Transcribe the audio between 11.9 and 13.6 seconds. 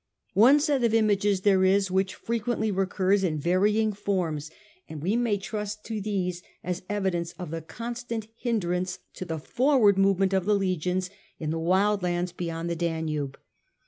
lands beyond the Danube.